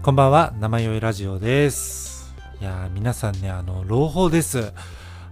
[0.00, 2.32] こんばんは、生酔いラジオです。
[2.60, 4.72] いやー、皆さんね、あの、朗報です。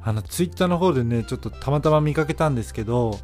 [0.03, 3.19] あの、ツイッターの方でね、ちょっとたまたま見かけたんですけど、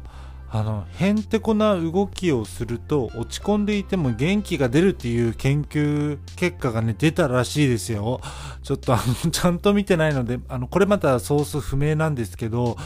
[0.49, 8.21] あの、へんてこな動きをすると、落ち込んでいても元気が出るっていう研究結果がね、出たらしいですよ。
[8.63, 12.77] ちょっとあの、ちゃんと見てないので、あの、これまたソース不明なんですけど、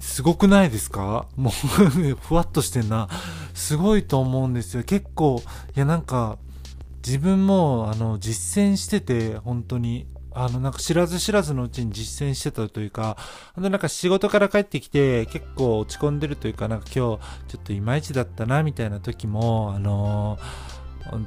[0.00, 1.26] すごくないですか？
[1.36, 3.08] もうふわっとしてんな。
[3.54, 4.82] すごいと思うんですよ。
[4.82, 5.42] 結構、
[5.76, 6.38] いやなんか、
[7.06, 13.16] 自分も、あの、実践してて、本当に、あの、なんか知らず知らずのうちに実践してたというか、
[13.54, 17.18] あの、なんか仕事から帰ってきて、結構落ち込んでるというか、なんか今日、ちょ
[17.60, 20.38] っといまいちだったな、みたいな時も、あの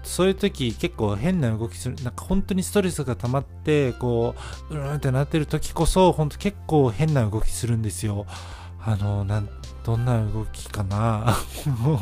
[0.03, 4.35] そういう時結構変な動きする、なんか本当にストレスが溜まって、こ
[4.69, 8.25] う、うーんってなってる時こそ、本当結構変な動きするんですよ。
[8.81, 9.49] あの、なん、
[9.85, 11.37] どんな動きかな、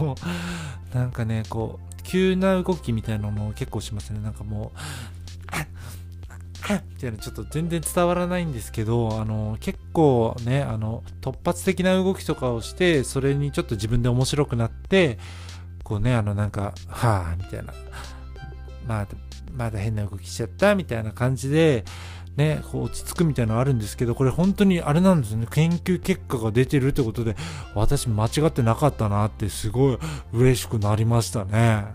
[0.93, 4.19] なんかね、こう、急な動きみたいなのを結構しますね。
[4.21, 4.79] なんかもう、
[6.95, 15.19] みたいな、ちょっと全然伝わらないんですけど、あの、結構ね、あの、突発的な動きとかをして、それにちょっと自分で面白くなって、
[15.83, 17.73] こうね、あの、なんか、はぁ、みたいな、
[18.87, 19.07] まだ、
[19.53, 21.83] まだ変な動きしちゃった、みたいな感じで、
[22.37, 25.47] ね、こう落ち着くみたいなのあるんですけど、これ本当にあれなんですよね。
[25.51, 27.35] 研究結果が出てるってことで、
[27.73, 29.97] 私間違ってなかったなってすごい
[30.31, 31.85] 嬉しくなりましたね。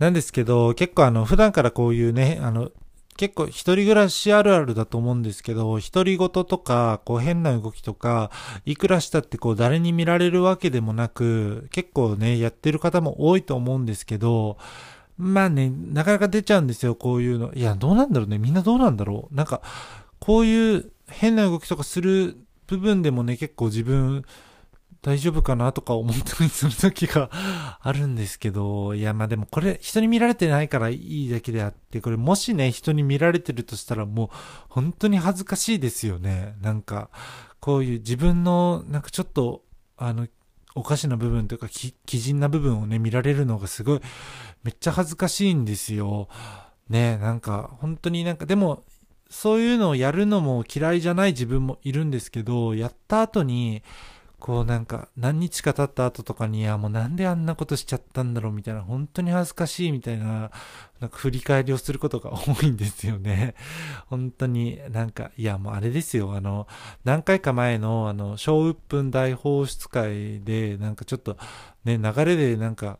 [0.00, 2.70] なんですけど、結構あの、普段からこういうね、あの、
[3.16, 8.30] 結構一人暮らしあるあるだと思うんですけど、独り言とか、こう変な動きとか、
[8.64, 14.56] いくらしたってこう誰に見られるわけでもなく、結構ね、やってる方も多いと思うんですけど、
[15.20, 17.52] まあね、なかなか出ちゃうんですよ、こういうの。
[17.52, 18.38] いや、どうなんだろうね。
[18.38, 19.34] みんなどうなんだろう。
[19.34, 19.62] なんか、
[20.18, 24.24] こういう変な動きとかする部分でもね、結構自分、
[25.02, 27.30] 大丈夫かなとか思ったりする時が
[27.80, 34.28] あるんですけど、いや、まあでもこれ人に見られてないからいいだけであって、これもしね、人に見られてるとしたらもう
[34.68, 36.54] 本当に恥ずかしいですよね。
[36.60, 37.08] なんか、
[37.60, 39.62] こういう自分の、なんかちょっと、
[39.96, 40.28] あの、
[40.74, 44.00] おかしな部分というか、き、基人な部分をね、見られるのがすごい、
[44.62, 46.28] めっちゃ恥ずかしいんですよ。
[46.88, 48.82] ね、なんか、本当になんか、でも、
[49.30, 53.82] そういうのをやるのも嫌いじゃない自分もいるんですけど、やった後に、
[54.40, 60.50] こうなんか何日か経った後とかに、あ、もうなんであんなことしちゃったんだろうみたいな、本当に恥ずかしいみたいな、
[60.98, 63.54] なんか振り返りをすることが多いんですよね。
[64.06, 66.66] 本当になんか、いやもうあれですよ、あの、
[67.04, 71.36] 何回か前のあの、小鬱憤大放出会で、なんかちょっと
[71.84, 72.98] ね、流れでなんか、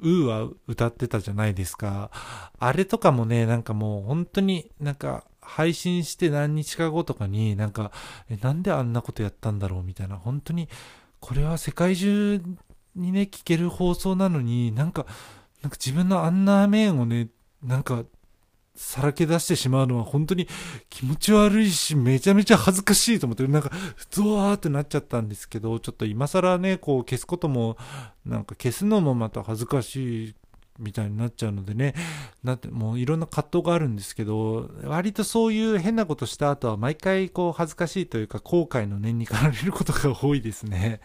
[0.00, 2.10] うーは歌ってたじゃないですか。
[2.58, 7.90] あれとかもね、なんかもう本当になんか配信して何日か後とかになんか、
[8.28, 10.68] え、なんであんなことやったんだろうみたいな、本当に、
[11.20, 12.40] これは世界中
[12.94, 15.06] にね、聞ける放送なのに、なんか、
[15.62, 17.28] なんか自分のあんな面をね、
[17.62, 18.04] なんか、
[18.78, 20.48] さらけ出してしまうのは本当に
[20.88, 23.70] 気持ち悪いし、めちゃめちゃ恥ずかしいと思って、なんか、
[24.10, 27.76] ゾワーってなっちゃったんですけど、ちょっと今更ね、こう消すことも、
[28.24, 30.34] なんか消すのもまた恥ずかしい
[30.78, 31.94] みたいになっちゃうのでね、
[32.44, 41.00] なって、もういろんな葛藤があるんですけど、割とそういう変なことした後は毎回こう恥ずかしいというか後悔の念に駆られることが多いですね。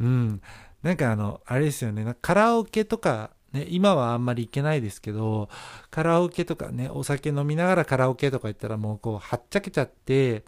[0.00, 0.42] うん。
[0.82, 5.48] なんかあの、あれですよね、カラオケとか、ね、今はあんまり行けないですけど、
[5.90, 10.44] カラオケとかね、お酒飲みながらカラオケとか行ったらもうこう、はっちゃけちゃって、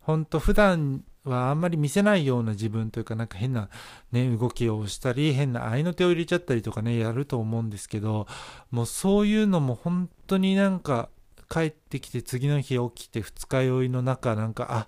[0.00, 3.68] ほんと普段はあんまり見せないような自分というかなんか変な
[4.10, 8.26] ね、動きをしたり、変な合いの手を入れちゃったりとかね、やると思うんですけど、
[8.72, 11.08] もうそういうのも本当になんか
[11.48, 14.86] 帰ってきて次の日起きて二日酔いの中なんか、あ、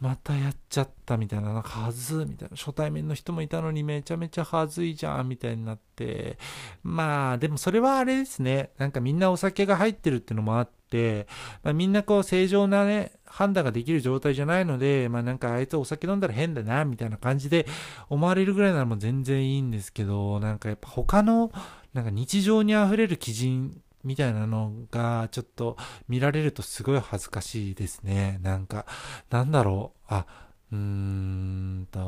[0.00, 6.38] またやっちゃったみたいな、なんかはずみたいな、初対面の人もいたのにめちゃめちゃはずいじゃんみたいになって、
[6.82, 11.26] まあでもそれはあれですね、なんかみんなお酒が入ってるっていうのもあって、
[11.62, 17.66] まあ、みんなこう正常なね、判断ができる状態じゃないので、まあなんかあいつお酒飲んだら変だな、みたいな感じで
[18.08, 21.52] 思われるぐらいならもう全然いいんですけど、なんかやっぱ他の、
[21.94, 25.76] なんか日常に溢れる基人みたいなのがちょっと
[26.08, 28.38] 見られるとすごい恥ずかしいですね。
[28.42, 28.86] なんか、
[29.30, 30.26] なんだろう、あ、
[30.72, 32.00] うーんと、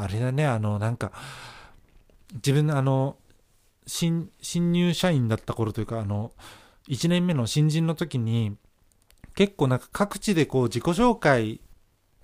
[0.00, 1.12] あれだね、あの、なんか、
[2.34, 3.16] 自分あの、
[3.86, 6.32] 新、新入社員だった頃というか、あの、
[6.88, 8.56] 1年目の新人の時に、
[9.34, 11.60] 結構なんか各地でこう自己紹介、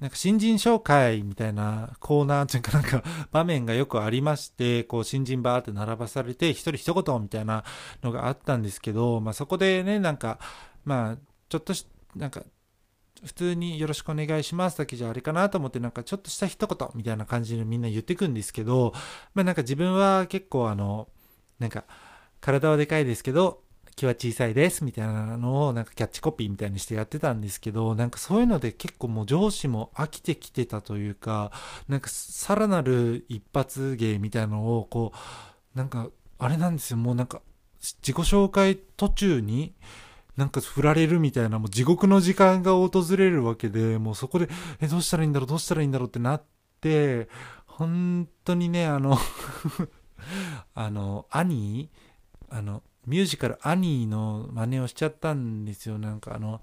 [0.02, 7.62] なんか新人紹介みたいなコーナーというかなんか場面がよくありまして、こう新人バーって並ばされて一人一言みたいな
[8.02, 10.40] のがあったんですけど、まあそこでね、なんか、
[10.84, 11.18] まあ
[11.48, 12.42] ちょっとし、なんか
[13.24, 18.92] 普通によろしくお願いしますだけじゃあれかなと思ってなんかちょっとした一言みたいな感じでみんな言ってくんですけど、
[19.34, 21.06] まあなんか自分は結構あの、
[21.60, 21.84] なんか、
[22.40, 23.61] 体はでかいですけど、
[23.94, 31.52] 気は小さいですみたいなのをなんかキャッチコピーみたいにしてやってたんですけど、なんかそういうので結構もう上司も飽きてきてたというか、
[31.88, 35.12] なんかさらなる一発芸みたいなのをこ
[35.74, 36.08] う、なんか
[36.38, 37.42] あれなんですよ、もうなんか
[37.80, 39.74] 自己紹介途中に、
[40.36, 44.48] なんか振られるみたいな、もう地獄の時間が訪れるわけで、もうそこで、
[44.80, 46.42] え、どうしたらいいんだろう、どうしたらいいんだろうってなっ
[46.80, 47.28] て、
[47.66, 49.18] 本当にね、あの
[50.74, 51.90] あの、兄
[52.48, 55.98] あの、ミュージカルアニーの真似をしちゃったんですよ。
[55.98, 56.60] なんかあの、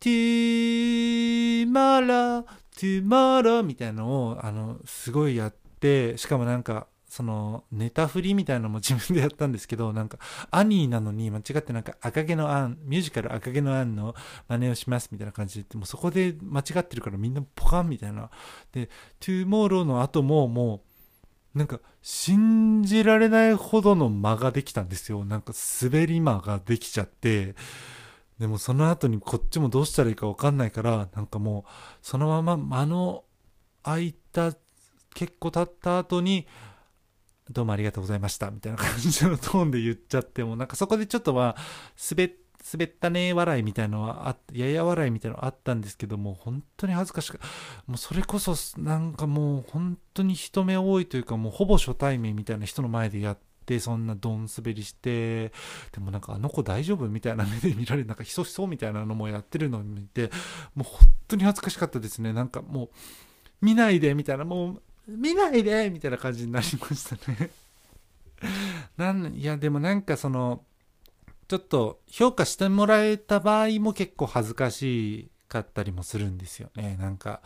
[0.00, 2.42] ティーマラ、
[2.76, 10.18] ティーマラみたいなのを、あの、すごいやって、しかもなんか、その、ネタ振りみたいなのも自分でやったんですけど、なんか、
[10.50, 14.16] アニーなのに間違ってなんか、赤毛のアン、ミュージカル赤毛のアンの
[14.48, 18.30] 真似をしますみたいな感じで言って、もうそこで間違ってるからみんなポカンみたいな。
[18.72, 18.86] で、
[19.20, 20.91] Tomorrow の後ももう、
[21.54, 25.24] なんか信じられないほどの間ができたんですよ。
[25.24, 25.52] なんか
[25.82, 27.54] 滑り間ができちゃって、
[28.38, 31.70] でもその後にこっちもどうしたらいいかわかんないから、なんかもう
[32.00, 33.24] そのまま間の
[33.82, 34.54] 空いた
[35.14, 36.46] 結構経った後に、
[37.50, 41.62] どうもありがとうございましたみたいな感じのトーンで言っちゃっても、なんかそこでちょっとまあ
[42.10, 42.41] 滑って、
[42.72, 47.40] 滑ったね笑いみたいのはあやや笑いみたいなのあったんですけども本当に恥ずかしく
[47.86, 55.52] もうそれこそなんかもう本当に人目多いというかもうほぼ初対面みたいな人の前でやってそんなドン滑りして
[55.92, 60.30] でもなんかあの子大丈夫みたいな目で見られるなんかひそひそみたいなのもやってるのを見て
[60.74, 62.32] もう本当に恥ずかしかったですね。
[62.32, 62.90] なんかもう
[63.60, 67.50] 見ないでみたいなもう見ないでみたいな感じになりましたね。
[68.96, 70.64] なんいやでもなんかその
[71.48, 76.96] ちょっと評価してもらえた場合も結構恥ずかしかったりもするんですよね。
[76.98, 77.42] なんか、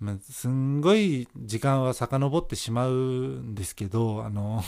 [0.00, 4.62] まあ、すんごい時間は遡ってしまうんですけど、あの、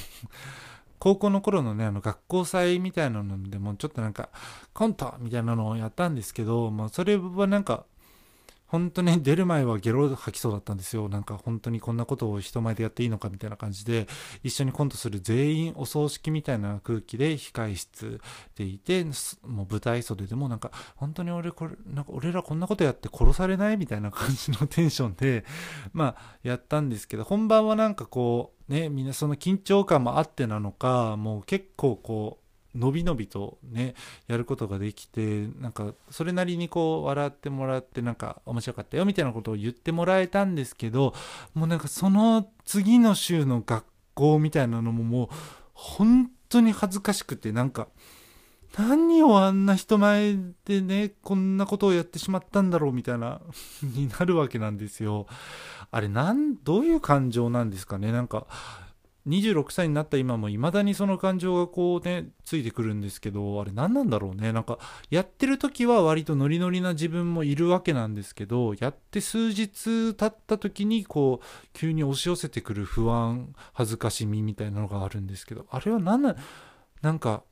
[0.99, 4.31] 高校の頃のね、あの学校祭みたいなのでもちょっとなんか
[4.73, 7.85] コントみたいなのをやったんですけど、まあそれはなんか
[8.77, 11.09] 本当に出る前はゲロ吐きそうだったんですよ。
[11.09, 14.07] なんか本当にこんなことを人前でやっていいのかみたいな感じで、
[14.43, 18.21] 一緒にコントする全員お葬式みたいな空気で控室
[18.55, 19.05] でいて、
[19.47, 25.47] もう舞台袖でもなんか、本当に俺これ、なんか俺らこんなことやって殺されないみたいな感じのテンションで、
[25.95, 32.46] まあやったんですけど、本番はなんかこう、ね、みんなその緊張感もあってなのか、もう結構こう、
[32.77, 33.95] のびのびとね
[34.27, 41.15] やることができてなんかそれなりにこう笑ってもらってなんか面白かったよみたいなことを言ってもらえたんですけど
[41.55, 43.85] もうなんかその次の週の学
[44.15, 45.29] 校みたいなのももう
[45.73, 47.89] 本当に恥ずかしくてなんか
[48.79, 50.37] 何をあんな人前
[50.67, 53.41] でねこんなことをやってしまったんだろうみたいな
[53.83, 55.27] になるわけなんですよ。
[55.91, 58.13] あれなんどういう感情なんですかね？
[58.13, 58.47] なんか
[59.27, 64.53] 26歳になった今も未だにその感情がこうね、ついてくるんですけど、あれ何なんだろうね。
[64.53, 64.79] なんか、
[65.11, 76.37] やってる時は割とノリノリな自分もいるわけなんですけど、やって数日経った時にこう、急に押し寄せてくる不安、恥ずかしみみたいなのがあるんですけど、あれは何なん、
[77.03, 77.43] なんか、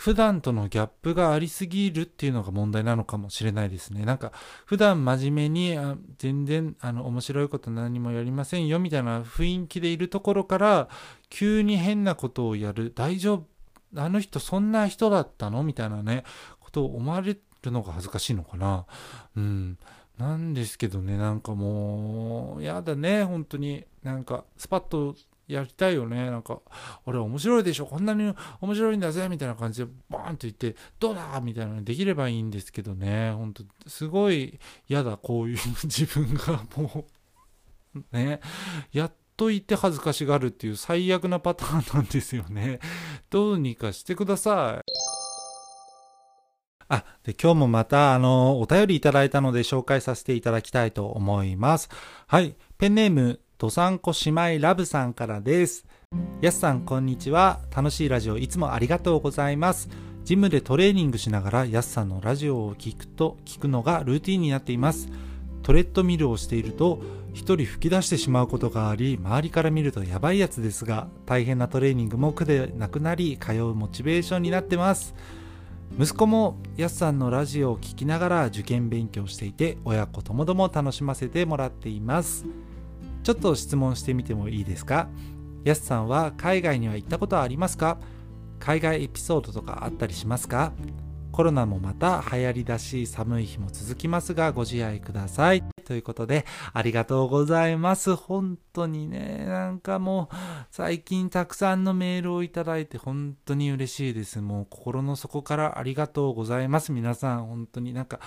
[0.00, 4.06] 普段とのギャップがありすぎるっていうのが問題なのかもしれないですね。
[4.06, 4.32] なんか、
[4.64, 10.88] 普段真面目に、あ全然、あの、面白いこと何もやりませんよ、みたいな雰囲気でいるところから、
[11.28, 13.46] 急に変なことをやる、大丈夫、
[13.94, 16.24] あの人そんな人だったのみたいなね、
[16.60, 18.86] ことを思われるのが恥ずかしいのかな。
[19.36, 19.78] うん。
[20.16, 23.84] なんですけどね、なんかもう、やだね、本当に。
[24.02, 25.14] なんか、スパッと
[25.50, 26.30] やりたいよね。
[26.30, 26.60] なんか、
[27.06, 33.32] 俺面白いでしょこんなに面白いんだぜみたいな感じでバーンと言って、どうだみたいなのできればいいんですけどね。
[33.32, 37.06] ほんと、すごい嫌だ、こういう 自分がも
[37.94, 38.40] うね。
[38.92, 42.78] やっといて恥ずかしがるっていう最悪なパターンなんですよね。
[43.30, 45.20] どうにかしてください。
[46.92, 51.88] あ、で、今日もまた、あの、お便りいただいたので紹介させていただきたいと思います。
[52.26, 52.56] はい。
[52.78, 55.84] ペンネーム、どさんこ姉妹ラブさんからです。
[56.40, 57.60] やすさん、こんにちは。
[57.76, 59.90] 楽しいラジオいつもありがとうございます。
[60.24, 65.10] ジムでトレーニングしながらやすさんのラジオを聞くと、聞くのがルーティンになっています。
[65.62, 67.02] トレッドミルをしていると、
[67.34, 75.14] 一人吹き出してしまうことがあり、周りから見るとやばいやつですが、大変なトレーニングも苦でなくなり、通うモチベーションになってます。
[75.98, 82.46] 息子もやすさんのラジオを聴きながら受験勉強していて、親子ともども楽しませてもらっています。
[83.22, 85.08] ちょっと質問してみてもいいですか？
[85.64, 87.98] やすさんは海外には行ったことはありますか？
[88.58, 90.72] 海外エピソードとかあったりしますか？
[91.32, 95.62] コロナもまた流行りだし寒い日も続きますがご自愛ください。
[95.84, 98.16] ということでありがとうございます。
[98.16, 100.36] 本当にね、なんかもう
[100.70, 104.40] 最近たくさんのメールをいただいて本当に嬉しいです。
[104.40, 106.92] もう心の底からありがとうございます。
[106.92, 108.20] 皆さん本当になんか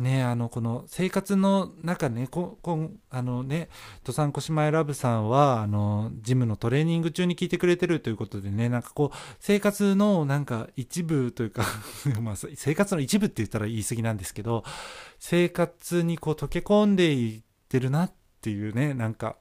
[0.00, 11.64] ね、あの、この生活の中ね、こ、こあのね、登山小島ラブさんは、あの、ジムのトレーニング中に聞いてくれてるということでね、なんかこう、生活のなんか一部というか
[12.22, 14.64] まあ、生活の一部って言ったら言い過ぎなんですけど、
[15.18, 19.36] 生活にこう溶け込んでいってるなっていうね、なんか、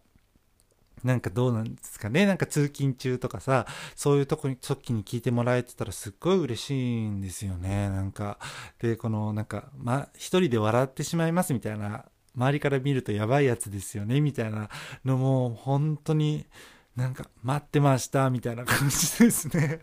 [1.03, 3.65] なんかどうなんですかねなんか通勤中とかさ、
[3.95, 7.89] そういうとこに、時に聞いてもらえてたらすっごい嬉しいんですよね。
[7.89, 8.37] なんか、
[8.79, 14.69] で、このなんか、ま、一人で笑ってしまいますみたいな、周りから見るとやばいやつですよね、みたいな
[15.05, 16.45] のも、本当に
[16.95, 19.79] なんか、待ってました、みたいな感じですね。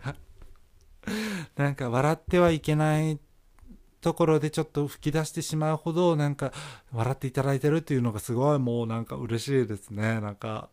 [1.57, 3.19] なんか、笑ってはいけない
[4.01, 6.51] ところでちょっと吹き出してしまうほど、なんか、
[6.91, 10.21] 笑っていただいてるっていうのがすごいもうなんか嬉しいですね。
[10.21, 10.69] なんか、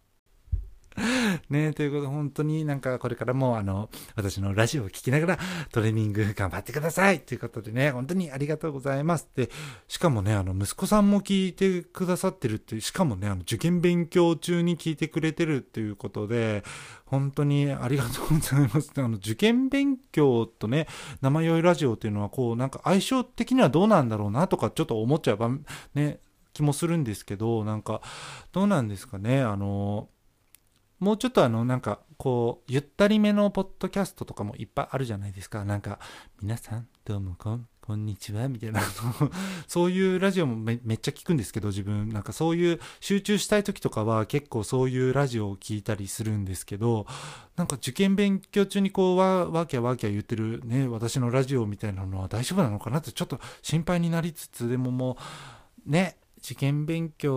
[1.51, 5.39] ねえということで、本当になんかこれからもあの、私のラジオを聴きながら
[5.73, 9.29] トレーニング頑張ってくださいということでね、本当にありがとうございます。
[9.35, 9.51] で、
[9.89, 16.63] しかもね、あの、息子さんも聞いてくださってるって、しかもね、あの、受験勉強中に聞いてくれてるっていうことで、
[17.07, 18.93] 本当にありがとうございます。
[18.97, 20.87] あの、受験勉強とね、
[21.21, 25.51] 生酔いラジオっていうのは、こう、なんか相性的にはどうなんだろうなとか、ちょっと思っちゃう場
[25.95, 26.21] ね、
[26.53, 28.01] 気もするんですけど、なんか、
[28.53, 30.09] どうなんですかね、あの、
[31.01, 35.65] もうちょっとあの、なんか、こう、ゆったりめのポッドキャストとかもいっぱいあるじゃないですか。
[35.65, 35.99] なんか、
[36.41, 38.81] 皆さん、どうもこん、こんにちは、みたいな、
[39.67, 47.07] そういうラジオもめっちゃ聞くんですけど、自分、なんかそういう集中したい時とかは結構そういうラジオを聞いたりするんですけど、
[47.57, 55.19] なんか受験勉強中にこう、わ、わきゃわきゃ言ってるね、私のラジオみたいなのは大丈夫なのかなってちょっと心配になりつつ、でもも
[55.87, 57.35] う、ね、受験勉強、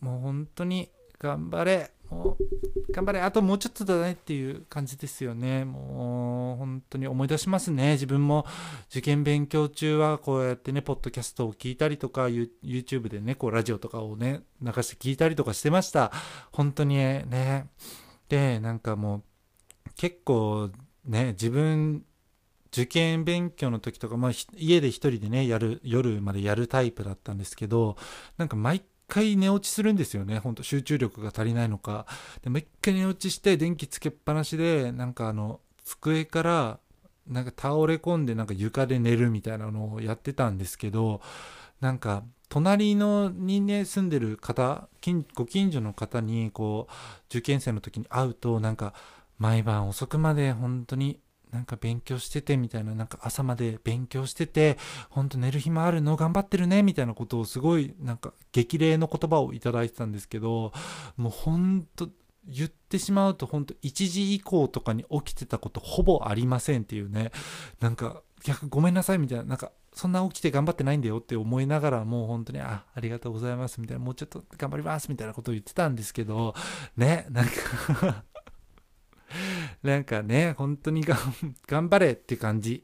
[0.00, 1.90] もう本当に頑張れ。
[2.14, 3.20] もう頑張れ。
[3.20, 5.64] あともうちょっとだねっていう感じですよね。
[5.64, 7.92] もう本当に思い出しますね。
[7.92, 8.46] 自分も
[8.90, 16.12] 受験勉強中はこうやってねポッドキャストを聞いたりとか YouTube でねこうラジオとかをね流して聞いたりとかしてました。
[16.52, 17.68] 本当にね。
[18.28, 19.22] でなんかもう
[19.96, 20.70] 結構
[21.04, 22.04] ね自分
[22.74, 27.96] 受験勉強の時とか、まあ、家で一人でね、やる、夜までやるタイプだったんですけど、
[28.36, 30.38] なんか毎回寝落ちするんですよね。
[30.38, 32.06] ほんと集中力が足りないのか。
[32.42, 36.78] でもう一回寝落ちして電気つけっぱなしで、なんかあの、机から
[37.26, 41.20] なんか倒れ込んでなんか床で寝るみたいなのをやってたんですけど、
[41.80, 44.88] なんか隣のにね住んでる方
[45.34, 46.92] ご近所の方にこう
[47.28, 48.94] 受験生の時に会うとなんか
[49.38, 51.20] 毎晩遅くまで本当に
[51.54, 54.76] なんか勉強しててみたいな、なんか朝まで勉強してて、
[55.08, 56.16] ほんと寝る暇あるの？
[56.16, 56.82] 頑張ってるね？
[56.82, 60.72] みたいなことをすごいなんか激励の言葉をいただいてたんですけど、
[61.16, 62.08] もうほんと
[62.46, 67.30] 言ってしまうと本当1時以降とかに起きてたことほぼありませんっていうね、
[67.80, 76.52] なんか逆ごめんなさいみたいな、なんかそんな起きて頑張ってないんだよって思いながらもう本当にあありがとうございますみたいなもうちょっと頑張りますみたいなことを言ってたんですけど
[76.96, 78.24] ねなんか
[79.84, 81.04] なんかね、本当に
[81.66, 82.82] 頑 張れって感じ。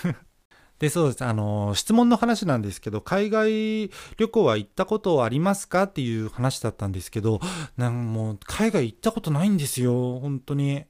[0.78, 1.24] で、そうです。
[1.24, 7.40] あの、質問の話なんですけど、海外旅行は行ったことありますかっていう話だったんですけど、
[7.78, 10.20] なんもう、海外行ったことないんですよ。
[10.20, 10.84] 本当に。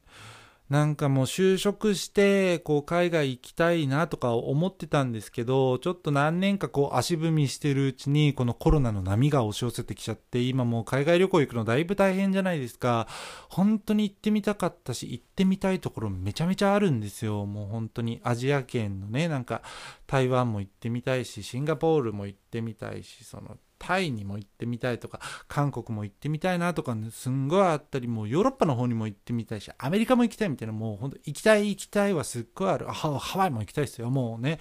[0.68, 13.06] なんかもう就職して、こう海外行きたいなとか思ってたんですけど、ちょっと何年かこう足踏みしてるうちに、このコロナの波が押し寄せてきちゃって、今もう海外旅行行くのだいぶ大変じゃないですか。
[13.48, 17.46] 本当に行ってみたかったし、行ってみたいところめちゃめちゃあるんですよ。
[17.46, 19.62] もう本当にアジア圏のね、なんか
[20.08, 32.86] 台湾も行ってみたいし、シンガポールも行ってみたいし、そのタイにも行ってみたいとか、韓国も行ってみたいなとか、ね、すんごいあったり、もうヨーロッパの方にも行ってみたいし、アメリカも行きたいみたいな、もう本当行きたい行きたいはすっごいある。
[32.86, 34.10] ハワイも行きたいですよ。
[34.10, 34.58] もうね、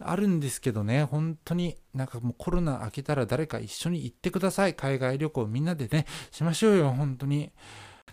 [0.00, 4.74] あるんですけどね、本当になんかもうコロナ明けたら誰か一緒に行ってください。
[4.74, 7.52] 海外旅行みんなでね、しましょうよ、本当に。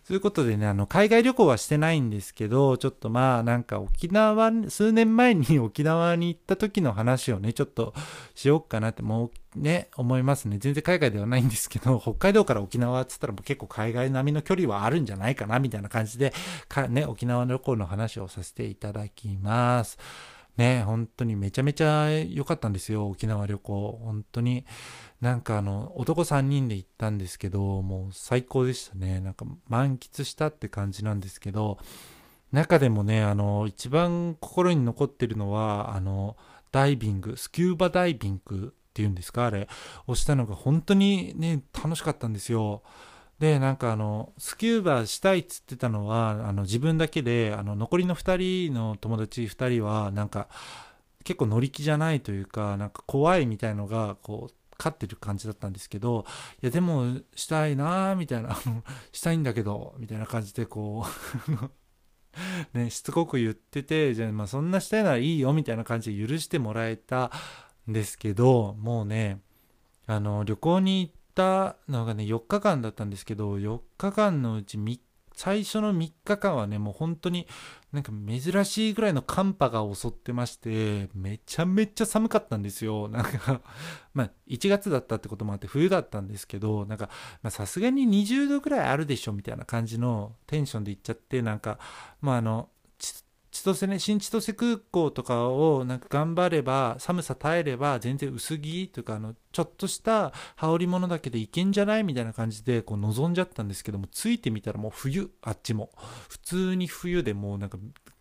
[0.06, 7.94] ということでね、あの、海外旅行はしてないんですけど、ちょっとまあ、なんか沖縄、数年前に 沖縄に行った時の話をね、ちょっと
[8.36, 10.58] しようかなって、もうね、思いますね。
[10.58, 16.34] 全然海外ではないんですけど、北海道から沖縄って言ったらもう結構海外並みの距離はあるんじゃないかな、みたいな感じで、
[16.68, 19.98] かね、沖縄旅行の話をさせていただきます。
[20.58, 24.00] ね、本当にめちゃめちゃ良かったんですよ、沖縄旅行。
[24.04, 24.66] 本当に。
[25.22, 29.20] なんかあの、男3人で行ったんですけど、もう最高でしたね。
[29.20, 31.80] なんか満喫したって感じなんですけど、
[32.52, 36.38] 中でもね、あの、一番心に残ってるのは、あの、
[36.72, 39.68] ダイビング、スキューバダイビングっていうんですか、あれ、
[40.06, 42.84] をしたのが本当にね、楽しかったんですよ。
[43.44, 50.48] で、なんかあの、スキューバしたいっつってたのは、あの、自分だけで、あの、残りの2人の友達2人は、なんか、
[51.26, 56.24] 結構乗り気じゃないというか、なんか怖いみたいのが、こう、勝ってる感じだったんですけど、
[56.62, 58.56] いや、でも、したいなーみたいな、
[59.12, 61.06] したいんだけど、みたいな感じで、こ
[62.72, 67.30] う ね、しつこく言ってて、じゃあ、まあ、そんなしたいならいいよ、みたいな感じで許してもらえた
[67.90, 69.42] んですけど、もうね、
[70.06, 74.78] あの、旅行に行ったのがね、4日間だったんですけど、4日間のうち
[75.36, 77.48] 最初の3日間はね、もう本当に
[77.92, 83.08] なんか珍しいぐらいの寒波が襲ってまして、めちゃめちゃ寒かったんですよ。
[83.08, 83.62] なんか
[84.14, 87.10] まあ1月だったってこともあって冬だったんですけど、なんか
[87.50, 91.80] さすがに20度ぐらいあるでしょみたいな感じのテンションで行っちゃって、なんか、
[92.22, 92.70] まああの、
[93.54, 105.92] 千歳ね、新千歳空港とかをなんか頑張れば、寒さ耐えれば全然薄着というか、あの、ちょっとした羽織物だけでいけんじゃないみたいな感じでこう望んじゃったんですけども、ついてみたらもう冬、あっちも。
[106.30, 107.78] 普通に冬でもうなんか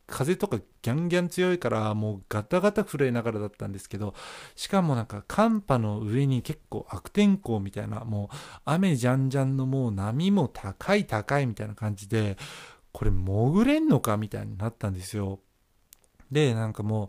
[0.06, 4.14] 風とかギャンギャン強いからもうガタガタ震えながらだったんですけど
[4.54, 8.36] しかもなんか寒波の上に結構悪天候みたいなもう
[8.66, 12.36] 雨じゃんじゃんのもう波も高い高いみたいな感じで
[12.92, 15.40] これ潜れんのかみたいになったんですよ。
[16.30, 17.08] で、なんかもう、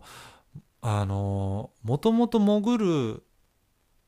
[0.82, 3.22] あの、もともと潜る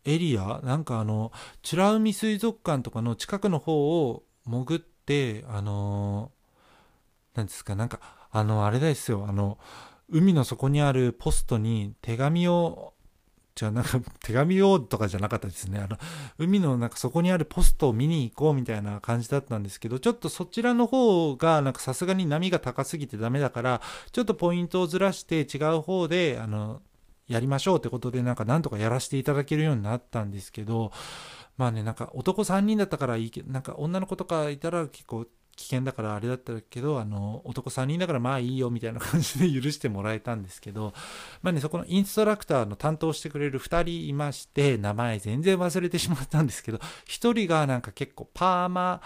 [0.05, 6.33] エリア、なんかあの、美ら海水族館とかの近くの方を潜って、あの、
[7.35, 9.59] なんですか、なんか、あの、あれですよ、あの、
[10.09, 12.95] 海の底にあるポストに手紙を
[13.57, 15.81] じゃあなんか手紙をとかじゃなかったですね。
[15.81, 15.97] あの、
[16.39, 23.81] 海のなんかそこにあるポストを見に行こうみたいな感じだったんですけど、ちょっとそちらの方がなんかさすがに波が高すぎてダメだから、
[24.13, 26.83] ちょっとポイントをずらして違う方で、あの、
[27.29, 30.93] やりましょうってことでなんかなんとかやらせていただけるようになったんですけど、
[31.57, 40.93] まあね、なんか男3人だったからいいけど、なんか女の子とかいたら結構危険だからあれだったけど、あの、男3人だからまあいいよみたいな感じで許してもらえたんですけど、
[41.43, 49.01] まあね、そこのインストラクターの担当してくれる2人いまして、名前全然忘れてしまったんですけど、1人がなんか結構パーマ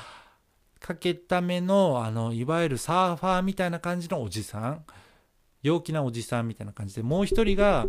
[0.81, 4.85] かけための、あの、いわゆるサーファーみたいな感じのおじさん、
[5.63, 7.87] 陽気なおじさんみたいな感じで、もう1人が、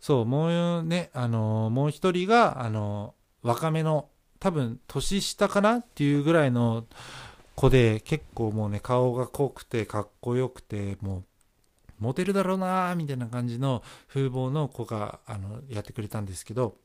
[0.00, 6.86] そう、もうね、あの、もう1人が、あの、若めの、多分年下かなっていうぐらいの
[7.56, 11.24] 子で結構もうね顔が濃くてかっこよくてもう
[11.98, 16.76] モテるだろうなーみたいな感じの風貌の子があのやってくれたんですけど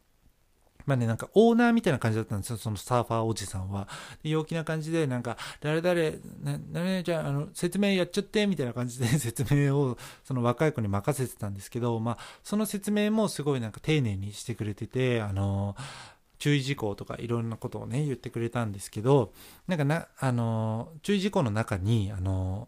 [0.85, 3.87] まあね、なんかオーナーみたいな感じだったんですよ、そのサーファーおじさんは。
[4.23, 15.75] 陽気な感じで、なんか、誰々、な、な、じゃあ、あの、説明やっちゃって、みたいな感じで 説明を、その若い子に任せてたんですけど、まあ、その説明もすごいなんか丁寧にしてくれてて、あの
[16.41, 19.31] 注意事項とかいろんなことをね、言ってくれたんですけど、
[19.67, 22.67] なんかな、あの、注意事項の中に、あの、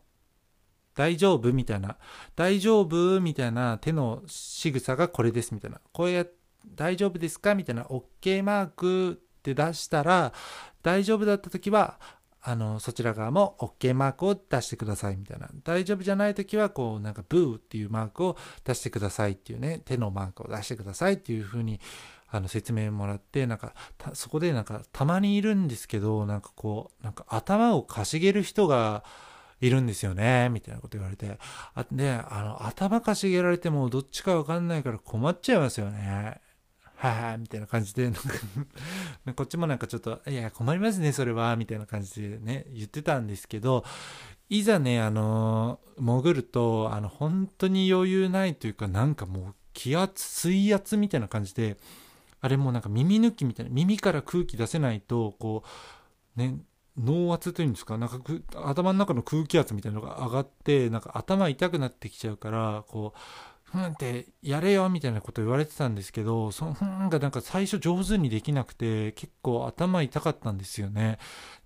[0.95, 1.97] 大丈夫みたいな、
[2.35, 6.43] 大丈夫みたいな手の仕草がこれですみたいな、こうやって
[6.75, 10.33] 大丈夫ですかみたいな OK マークって出したら、
[10.81, 11.99] 大丈夫だった時は、
[12.41, 15.49] あの、そちら側も OK マークを出してくださいみたいな。
[15.63, 21.79] 大丈夫じゃない時は、こう、なんかブーっていうマークを出してくださいっていうね、手のマークを出してくださいっていう風に
[22.33, 23.73] あの説明もらってなんか
[24.13, 29.03] そこでなんかたまにいるんですけどなんかこうなんか頭をかしげる人が
[29.61, 31.37] いるんですよねみたいなこと言われて。
[31.73, 36.41] あであの頭かしげられてもどっちかわかんないから困っちゃいますよね。
[36.95, 38.21] はい、みたいな感じで、なんか
[39.35, 43.83] こっちもなんかちょっと、いや、困りますね、それは、みたいな感じでね、言ってたんですけど、
[44.47, 51.77] いざね、あの潜ると、あの、本当に余裕ないというか、なんかもう、気圧、水圧みたいな感じで、
[52.43, 55.63] あれもなんか耳抜きみたいな耳から空気出せないとこ
[56.35, 56.57] うね
[56.97, 58.19] 脳圧というんですかなんか
[58.65, 63.19] 頭の中の空気圧みたいなのが上がってなんか頭痛くなってきちゃうからこう
[63.73, 71.17] ふんってやれよみたいなこと言われてたんですけど、そのふんがなんか最初上手にできなくて、結構頭痛かったんですよね。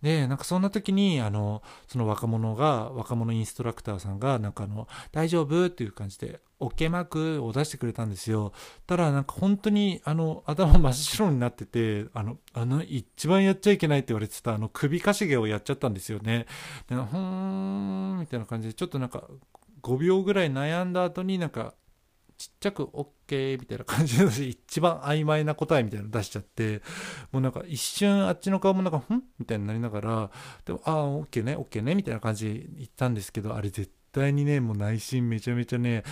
[0.02, 8.54] で、なんかそんな時に、あの、その若者が、若者インストラクターさんが、なんかあの、大丈夫っていう感じで、OK マークを出してくれたんですよ。
[8.88, 16.48] ただなんか本当にあの頭真っ白になってて、あの、あの一番やっちゃいけないって言われてたあの首かしげをやっちゃったんですよね。
[16.90, 19.26] で、ほーんみたいな感じでちょっとなんか
[19.84, 21.76] 5秒ぐらい悩んだ後になんか
[22.38, 26.82] ちっちゃく OK みたいな感じで一番曖昧な答えみたいなの出しちゃって、
[27.32, 29.24] もうなんか一瞬あっちの顔もなんか、ん？
[29.40, 30.32] みたいになりながら、
[30.66, 36.04] でも、ああ、OK ね、OK ね、みたいな感じで言ったんですけど、あれ絶対にね、もう内心めちゃめちゃね、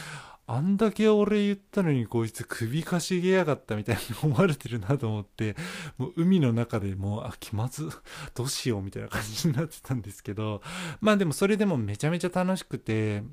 [0.48, 5.56] あんだけ俺言ったのにこいつ首かしげやがったみたいに思われてるなと思って、
[5.98, 7.90] もう海の中でもう、あ、気まず、
[8.36, 10.62] どうしようみたいな感じになってたんですけど、
[11.02, 13.24] まあでもそれでもめちゃめちゃ楽しくて、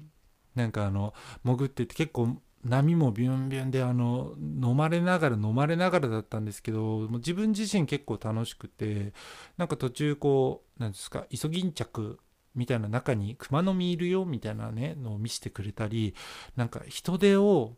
[0.55, 1.13] なんかあの、
[1.45, 9.13] 潜ってて結構波もビュンビュンであの飲まれながら飲まれながらだったんですけども自分自身結構楽しくて
[9.57, 12.21] なんか途中こうなんですかイソギンチャク
[12.55, 16.15] みたいな中に熊の実いるよみたいなねのを見せてくれたり
[16.55, 17.73] なんか人手を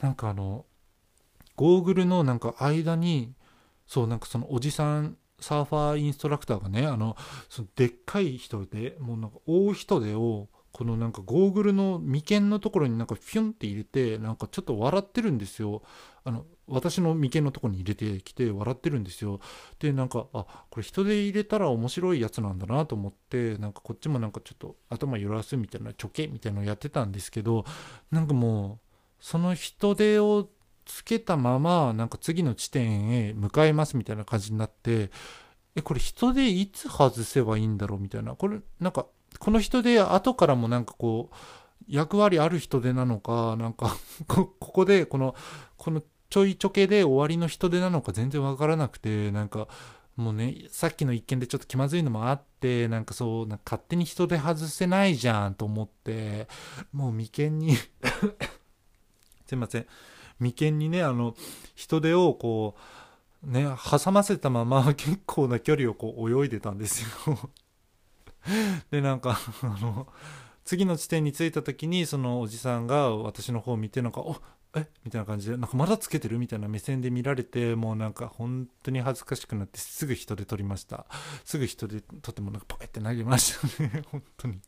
[0.00, 0.66] なんかあの
[1.54, 3.32] ゴーグルのなんか間に
[3.86, 7.16] そうなんかそのおじさんサーファーインストラクターがねあの
[7.48, 15.80] そのでっかい人でもうなんか大人手をこのなんかゴーグルの眉間のところになんかフィュンって入れてなんかちょっと笑ってるんですよ。
[16.22, 19.40] あの私の眉間のところに入れてきて笑ってるんですよ。
[19.78, 27.64] でなんかあこれ人で入れたら面白いやつなんだなと思ってなんかこっちもなんかちょっと頭揺らすみたいなちょけみたいなのやってたんですけど
[28.10, 28.78] なんかもう
[29.18, 30.50] その人手を
[30.84, 35.10] つけたままなんか次の地点へ向かいますみたいな感じになって
[35.74, 38.34] えこれ人でいつ外せばいいんだろうみたいな。
[38.34, 39.06] これなんか
[39.38, 41.34] この人で後からもなんかこう
[41.88, 43.96] 役割ある人手なのかなんか
[44.26, 45.34] ここでこの
[45.76, 49.68] このちょいちょけで終わりの人手なのか全然わからなくてなんか
[50.16, 56.48] もうねさっきの一件でちょっと気まずいのもあってなんかそうなんか勝手に人手外せないじゃんと思って
[56.92, 57.76] もう眉間に
[59.46, 59.86] すいません。
[60.38, 61.34] 眉間にねあの
[61.74, 62.76] 人手をこ
[63.46, 67.50] うね挟ませたまま結構な距離をこう泳いでたんですよ。
[68.90, 70.06] でなんかあの
[70.64, 74.36] 次の地点に着いた時にそのおじさんが私の方を見てなんか「お
[74.74, 74.88] え？
[75.04, 81.06] みたいな感じでなんかまだつけてるみたいな目線で見られてもうなんか本当に恥ずかしくなってすぐ人で撮りました。
[81.44, 84.02] すぐ人で撮ってもなんかポエって投げましたね。
[84.10, 84.60] 本当に。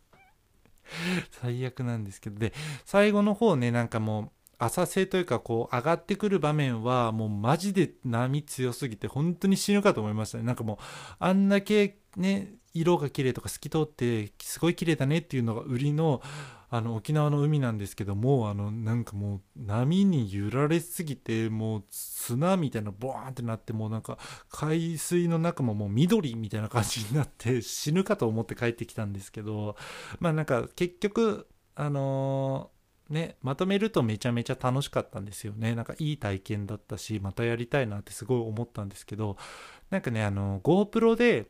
[1.30, 2.38] 最悪なんですけど。
[2.38, 2.52] で
[2.84, 10.44] 最後の方ねなんかもう浅瀬というかこう上がってくる場面はもうマジで波強すぎて本当に死ぬかと思いましたね。
[10.44, 10.76] なんかもう
[11.18, 16.22] あんだけね色が綺麗とか透き通ってすごい綺麗だねっていうのが売りの
[16.70, 24.18] あの沖縄の海なんですけどもあのなんかもう波に揺られすぎてもう砂みたいなボーンってなってもうなんか
[24.50, 29.76] 海水の中ももう緑みたいな感じになって死ぬかと思って帰ってきたんですけど
[30.20, 35.76] まあなんか結局あのー、ね、まとめるとめちゃめちゃ楽しかったんですよね。
[35.76, 39.36] なんかいい体験だったし、またやりたいなってすごい思ったんですけど、
[39.88, 41.46] なんかね、あの、GoPro で、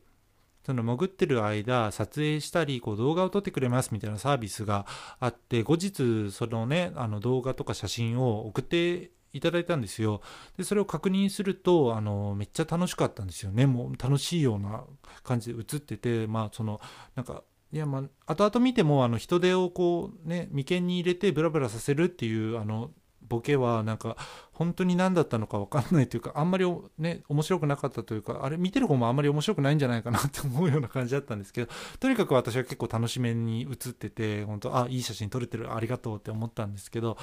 [0.68, 4.84] その潜ってる間撮影したりこう動画を撮ってくれますみたいなサービスが
[5.18, 10.20] あって後日そのねあの動画とか写真を送っていただいたんですよ。
[10.58, 13.64] でそれを確認するとあのめっちゃ楽しかったんですよね。
[13.64, 14.84] もう楽しいような
[15.22, 16.82] 感じで映っててまあその
[17.14, 22.90] なんかいやまあ後々見てもあの人手をこうね眉間に入れてブラブラさせるっていうあの
[23.28, 24.16] ボケはなんか
[24.52, 26.64] 本当に何だったのか分かんないというかあんまり
[26.98, 37.16] ね面白くなかったというかあれ見てる方もあんまり面白くないんじゃないかなって思うような感じだったんですけどとにかく私は結構楽しめに映ってて本当あいい写真撮れてるありがとうって思ったんですけど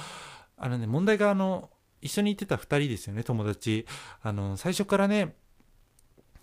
[0.56, 3.86] あのね問題があの一緒に行ってた2人ですよね友達。
[4.22, 5.34] あの最初からね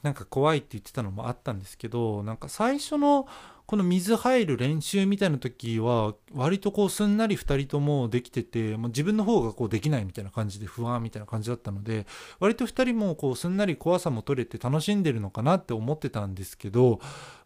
[0.01, 3.25] なんか怖いって言ってたのもあったんですけどなんか最初の
[3.65, 12.05] この水入る練習みたいな時は割とこうすんなり2人ともできてて、まあ、自分の方がこうできないみたいな感じで不安みたいな感じだったので
[12.39, 16.99] 割と2人もこうすんなり怖さも取れて楽しんでるのかなって思ってたんですけど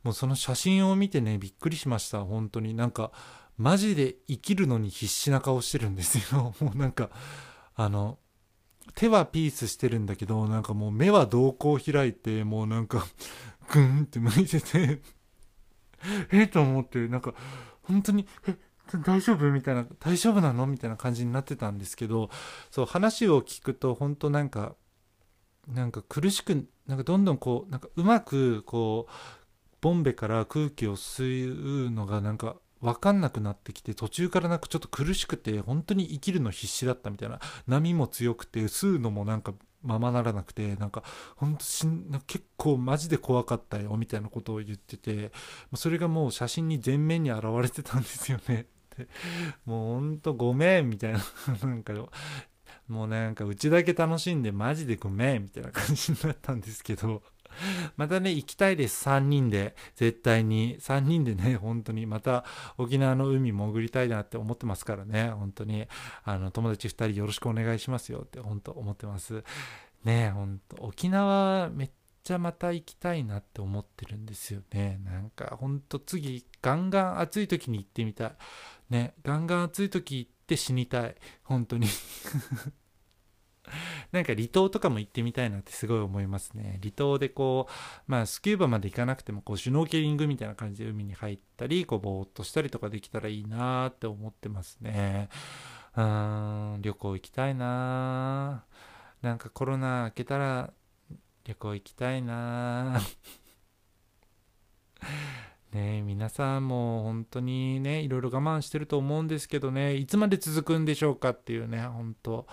[0.03, 2.23] もうその写真を見てねびっくりしました。
[2.23, 2.73] 本当に。
[2.73, 3.12] なんか
[3.58, 6.53] マジで生きるのに必死な顔してるんですよ。
[6.62, 7.10] もうなんか
[7.75, 8.19] あの
[8.95, 13.06] 手はピースしてるんだけどなんかもう目は瞳孔開いてもうなんか
[13.71, 15.16] グンって向いてて。
[16.31, 17.33] えと思って、なんか、
[17.83, 18.57] 本当に、え、
[19.03, 19.51] 大丈夫？
[19.51, 20.65] みたいな、大丈夫なの？
[20.67, 22.29] みたいな感じになってたんですけど、
[22.71, 24.75] そう、話を聞くと、本当なんか、
[25.67, 29.12] なんか苦しく、なんかどんどんこう、なんかうまく、こう、
[29.81, 37.39] ボンベから空気を吸うのがなんか分かんなくなってきて途中からなんかちょっと苦しくて本当に生きるの必死だったみたいな。
[37.67, 41.03] 波も強くて吸うのもなんかままならなくてなんか
[41.35, 45.31] 本当しん結構マジで怖かったよみたいなことを言ってて
[45.75, 48.61] それがもう写真に全面に現れてたんですよね。
[48.61, 49.07] って
[49.65, 51.19] もうほんとごめんみたいな
[51.63, 51.93] なんか
[52.87, 57.21] もうなんかうちだけ楽しんでマジでごめんみたいな感じになったんですけど。
[57.96, 59.08] またね、行きたいです。
[59.08, 59.76] 3人で。
[59.96, 60.78] 絶対に。
[60.80, 62.06] 3人でね、本当に。
[62.06, 62.46] また
[62.78, 65.30] 沖縄の海潜りたいなって思ってますからね。
[65.30, 65.88] 本当に。
[66.24, 69.43] あの、友達2人よろしくお願いしますよって本当思ってます。
[70.04, 71.89] ね本当沖縄めっ
[72.24, 75.00] ちゃまた行きたいなって思ってるんですよね。
[75.04, 78.32] なんかほんと次、ガンガン暑い時に行ってみたい。
[78.89, 81.88] ね、ガンガン暑い時行っって死にたい本当に
[84.12, 86.80] なんか離島とかも行ってみたいなってすごい思いますね。
[86.82, 87.73] 離島でこう、
[88.08, 95.30] まあスキューバまで行かなくてもこうシュノーケリングみたいな感じで海に入ったり、こうぼーっとしたりとかできたらいいなって思ってますね。
[95.95, 98.63] うーん、旅行行きたいな
[99.21, 100.71] なんかコロナ明けたら
[101.43, 103.01] 旅行行きたいな
[105.73, 112.47] ね皆さんも本当にね、いろいろ我慢してると思うんですけどね、いつまで続くんでしょうかっていうね、本当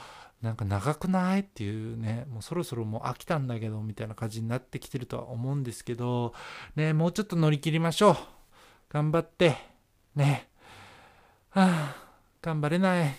[0.44, 1.40] なんか長くない？
[1.40, 6.34] っていうね、もうそろそろもう飽きたんだけど、みたいな感じになってきてるとは思うんですけど、
[6.76, 8.16] ね、もうちょっと乗り切りましょう。
[8.90, 9.56] 頑張って、
[10.14, 10.48] ね。
[11.48, 11.96] はあ、
[12.42, 13.14] 頑張れない。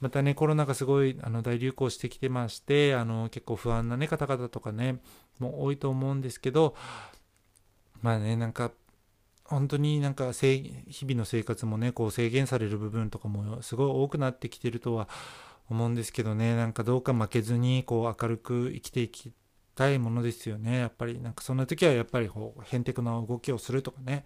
[0.00, 5.00] またね、コロナがすごいあの大流行してきてまして、あの結構不安な、ね、方々とかね、
[5.38, 6.76] もう多いと思うんですけど、
[8.02, 8.70] まあね、なんか
[9.52, 15.08] 本当になんか日々の生活もねこう制限される部分とかもすごい多くなってきてるとは
[15.68, 16.56] 思うんですけどね。
[16.56, 19.30] なんかどうか負けずにこう明るく生きていき
[19.74, 20.78] たいものですよね。
[20.78, 24.24] やっぱりなんかそんな時はやっぱりこうへんてこな動きをするとかね。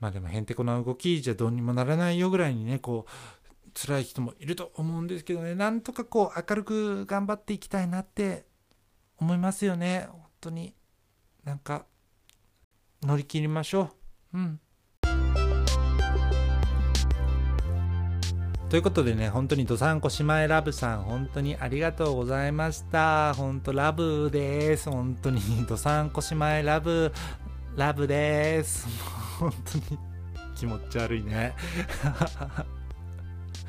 [0.00, 5.54] まあでもへんてこな動きじゃどうにもならないよぐらいにねこう辛い人もいると思うんですけどね。
[5.54, 8.46] なんとかこう明るく頑張っていきたいなって
[9.18, 10.08] 思いますよね。
[10.10, 10.74] 本当に。
[11.44, 11.84] なんか
[13.02, 14.05] 乗り切りましょう。
[14.34, 14.60] うん。
[18.68, 23.32] ということでね、本当にどさんこ姉妹ラブさん、本当にありがとうございました。
[23.34, 24.90] 本当ラブです。
[24.90, 27.12] 本当にどさんこ姉妹ラブ、
[27.76, 28.88] ラブです。
[29.38, 29.98] 本当に
[30.56, 31.54] 気持ち悪いね。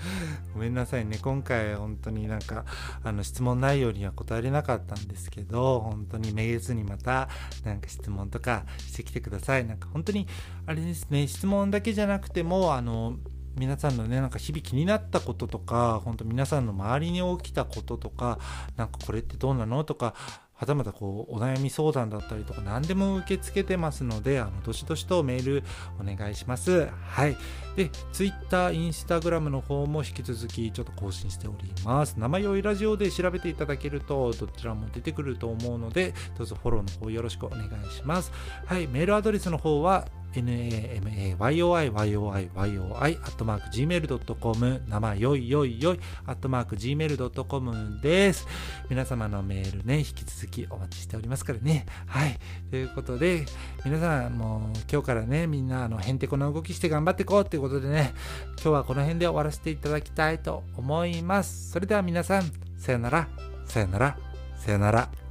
[0.54, 1.20] ごめんなさいね。
[1.22, 2.66] 今回本当になんか、
[3.04, 7.30] あの質問内容には答えれなかったんですけど、本当にめげずにまた、
[7.64, 9.66] なんか質問とかしてきてください。
[9.66, 10.28] なんか本当に、
[10.66, 13.18] あれですね、質問だけじゃなくても、あの、
[13.58, 18.40] 皆さんのね、なんか日々気になったこととか、本当皆さんの周りに起きたこととか、
[18.76, 20.14] なんかこれってどうなのとか、
[20.58, 25.64] はたまたこうお悩み相談だったりとか何でも受け付けてますのであのどしどしとメール
[26.00, 26.88] お願いします。
[26.88, 27.38] はい。
[27.76, 32.16] で Twitter、Instagram の方も引き続きちょっと更新しております。
[32.18, 38.32] 生酔いラジオで調べていただけるとどちらも出てくると思うのでどうぞフォローの方よろしくお願いします。
[38.66, 38.88] はい。
[38.88, 40.08] メールアドレスの方は
[40.42, 48.48] namayoiyoi アットマーク gmail.com 生よいよいよいアットマーク gmail.com です。
[48.90, 51.86] 皆様のメールね引き続きお待ちしておりますからね。
[52.06, 52.40] はい。
[52.70, 53.46] ということで
[53.86, 58.14] 皆さんもう今日からねみんなあのへんてこな動きして頑張っていこうっていうことでね
[58.56, 61.72] 今日はこの辺で終わらせていただきたいと思います。
[61.72, 63.28] それでは皆さんさよなら。
[63.66, 64.18] さよなら。
[64.58, 65.27] さよなら。